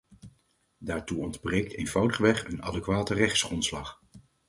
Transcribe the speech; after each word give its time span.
Daartoe 0.77 1.21
ontbreekt 1.23 1.73
eenvoudigweg 1.73 2.47
een 2.47 2.63
adequate 2.63 3.13
rechtsgrondslag. 3.13 4.01